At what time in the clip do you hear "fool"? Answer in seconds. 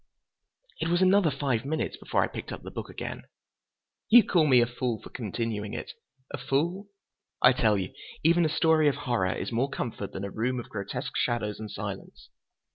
4.65-4.99, 6.39-6.87